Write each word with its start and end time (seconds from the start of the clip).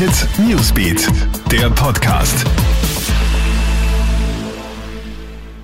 Hit 0.00 0.26
Newsbeat, 0.38 1.06
der 1.52 1.68
Podcast. 1.68 2.46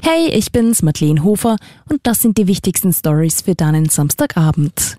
Hey, 0.04 0.28
ich 0.28 0.52
bin's, 0.52 0.82
Madeleine 0.82 1.24
Hofer, 1.24 1.56
und 1.88 2.00
das 2.02 2.20
sind 2.20 2.36
die 2.36 2.46
wichtigsten 2.46 2.92
Stories 2.92 3.40
für 3.40 3.54
deinen 3.54 3.88
Samstagabend. 3.88 4.98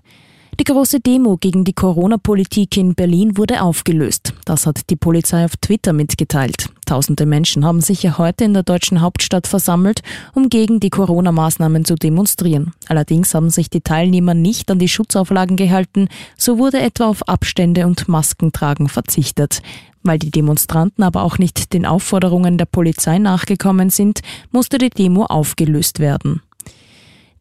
Die 0.60 0.64
große 0.64 0.98
Demo 0.98 1.36
gegen 1.36 1.62
die 1.62 1.72
Corona-Politik 1.72 2.76
in 2.78 2.96
Berlin 2.96 3.36
wurde 3.36 3.62
aufgelöst. 3.62 4.34
Das 4.44 4.66
hat 4.66 4.90
die 4.90 4.96
Polizei 4.96 5.44
auf 5.44 5.56
Twitter 5.56 5.92
mitgeteilt. 5.92 6.68
Tausende 6.84 7.26
Menschen 7.26 7.64
haben 7.64 7.80
sich 7.80 8.02
ja 8.02 8.18
heute 8.18 8.42
in 8.42 8.54
der 8.54 8.64
deutschen 8.64 9.00
Hauptstadt 9.00 9.46
versammelt, 9.46 10.02
um 10.34 10.48
gegen 10.48 10.80
die 10.80 10.90
Corona-Maßnahmen 10.90 11.84
zu 11.84 11.94
demonstrieren. 11.94 12.72
Allerdings 12.88 13.34
haben 13.34 13.50
sich 13.50 13.70
die 13.70 13.82
Teilnehmer 13.82 14.34
nicht 14.34 14.68
an 14.72 14.80
die 14.80 14.88
Schutzauflagen 14.88 15.56
gehalten, 15.56 16.08
so 16.36 16.58
wurde 16.58 16.80
etwa 16.80 17.06
auf 17.06 17.28
Abstände 17.28 17.86
und 17.86 18.08
Maskentragen 18.08 18.88
verzichtet. 18.88 19.62
Weil 20.02 20.18
die 20.18 20.32
Demonstranten 20.32 21.04
aber 21.04 21.22
auch 21.22 21.38
nicht 21.38 21.72
den 21.72 21.86
Aufforderungen 21.86 22.58
der 22.58 22.66
Polizei 22.66 23.18
nachgekommen 23.18 23.90
sind, 23.90 24.22
musste 24.50 24.78
die 24.78 24.90
Demo 24.90 25.24
aufgelöst 25.24 26.00
werden. 26.00 26.42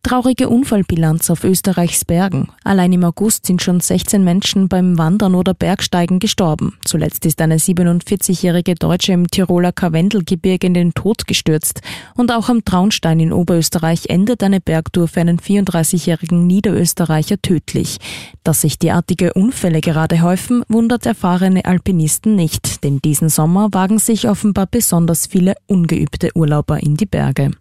Traurige 0.07 0.47
Unfallbilanz 0.47 1.29
auf 1.29 1.43
Österreichs 1.43 2.05
Bergen. 2.05 2.47
Allein 2.63 2.93
im 2.93 3.03
August 3.03 3.45
sind 3.45 3.61
schon 3.61 3.81
16 3.81 4.23
Menschen 4.23 4.69
beim 4.69 4.97
Wandern 4.97 5.35
oder 5.35 5.53
Bergsteigen 5.53 6.19
gestorben. 6.19 6.77
Zuletzt 6.85 7.25
ist 7.25 7.41
eine 7.41 7.57
47-jährige 7.57 8.75
Deutsche 8.75 9.11
im 9.11 9.27
Tiroler 9.27 9.73
Karwendelgebirge 9.73 10.65
in 10.65 10.73
den 10.73 10.93
Tod 10.93 11.27
gestürzt. 11.27 11.81
Und 12.15 12.31
auch 12.31 12.47
am 12.47 12.63
Traunstein 12.63 13.19
in 13.19 13.33
Oberösterreich 13.33 14.05
endet 14.07 14.43
eine 14.43 14.61
Bergtour 14.61 15.09
für 15.09 15.19
einen 15.19 15.39
34-jährigen 15.39 16.47
Niederösterreicher 16.47 17.41
tödlich. 17.41 17.97
Dass 18.45 18.61
sich 18.61 18.79
derartige 18.79 19.33
Unfälle 19.33 19.81
gerade 19.81 20.21
häufen, 20.21 20.63
wundert 20.69 21.05
erfahrene 21.05 21.65
Alpinisten 21.65 22.33
nicht, 22.33 22.85
denn 22.85 22.99
diesen 22.99 23.27
Sommer 23.27 23.67
wagen 23.73 23.99
sich 23.99 24.29
offenbar 24.29 24.67
besonders 24.67 25.27
viele 25.27 25.55
ungeübte 25.65 26.29
Urlauber 26.33 26.81
in 26.81 26.95
die 26.95 27.07
Berge 27.07 27.51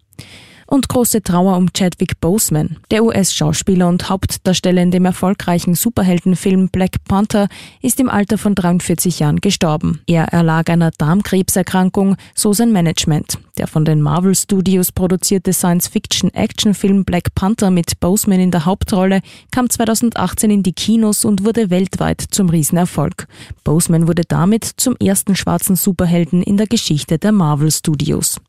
und 0.67 0.89
große 0.89 1.23
Trauer 1.23 1.57
um 1.57 1.73
Chadwick 1.73 2.19
Boseman. 2.19 2.77
Der 2.91 3.03
US-Schauspieler 3.03 3.87
und 3.87 4.09
Hauptdarsteller 4.09 4.81
in 4.81 4.91
dem 4.91 5.05
erfolgreichen 5.05 5.73
Superheldenfilm 5.73 6.69
Black 6.69 7.03
Panther 7.07 7.47
ist 7.81 7.99
im 7.99 8.09
Alter 8.09 8.37
von 8.37 8.53
43 8.53 9.19
Jahren 9.19 9.41
gestorben. 9.41 10.01
Er 10.05 10.25
erlag 10.25 10.69
einer 10.69 10.91
Darmkrebserkrankung, 10.91 12.17
so 12.35 12.53
sein 12.53 12.71
Management. 12.71 13.39
Der 13.57 13.67
von 13.67 13.85
den 13.85 14.01
Marvel 14.01 14.35
Studios 14.35 14.91
produzierte 14.91 15.53
Science-Fiction-Actionfilm 15.53 17.05
Black 17.05 17.33
Panther 17.33 17.71
mit 17.71 17.99
Boseman 17.99 18.39
in 18.39 18.51
der 18.51 18.65
Hauptrolle 18.65 19.21
kam 19.51 19.69
2018 19.69 20.51
in 20.51 20.63
die 20.63 20.73
Kinos 20.73 21.25
und 21.25 21.43
wurde 21.43 21.69
weltweit 21.69 22.21
zum 22.29 22.49
Riesenerfolg. 22.49 23.27
Boseman 23.63 24.07
wurde 24.07 24.23
damit 24.27 24.63
zum 24.63 24.95
ersten 24.97 25.35
schwarzen 25.35 25.75
Superhelden 25.75 26.43
in 26.43 26.57
der 26.57 26.67
Geschichte 26.67 27.17
der 27.17 27.31
Marvel 27.31 27.71
Studios. 27.71 28.39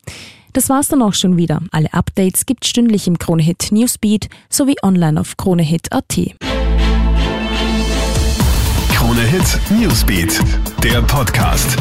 Das 0.52 0.68
war's 0.68 0.88
dann 0.88 1.02
auch 1.02 1.14
schon 1.14 1.36
wieder. 1.36 1.60
Alle 1.72 1.92
Updates 1.92 2.46
gibt's 2.46 2.68
stündlich 2.68 3.06
im 3.06 3.18
Kronehit 3.18 3.68
Newsbeat 3.70 4.28
sowie 4.48 4.76
online 4.82 5.20
auf 5.20 5.36
kronehit.at. 5.36 6.16
Kronehit 8.94 9.60
Newsbeat, 9.70 10.40
der 10.82 11.02
Podcast. 11.02 11.76